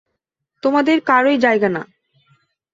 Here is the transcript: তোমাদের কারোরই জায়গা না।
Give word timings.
তোমাদের 0.63 0.97
কারোরই 1.01 1.37
জায়গা 1.37 1.69
না। 1.69 1.81